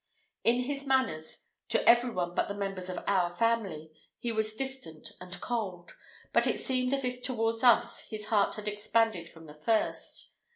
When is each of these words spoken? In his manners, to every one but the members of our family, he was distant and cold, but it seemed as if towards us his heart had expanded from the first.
In 0.43 0.63
his 0.63 0.87
manners, 0.87 1.45
to 1.69 1.87
every 1.87 2.09
one 2.09 2.33
but 2.33 2.47
the 2.47 2.55
members 2.55 2.89
of 2.89 3.03
our 3.05 3.31
family, 3.31 3.91
he 4.17 4.31
was 4.31 4.55
distant 4.55 5.11
and 5.21 5.39
cold, 5.41 5.95
but 6.33 6.47
it 6.47 6.59
seemed 6.59 6.91
as 6.91 7.05
if 7.05 7.21
towards 7.21 7.61
us 7.63 8.09
his 8.09 8.25
heart 8.25 8.55
had 8.55 8.67
expanded 8.67 9.29
from 9.29 9.45
the 9.45 9.53
first. 9.63 10.31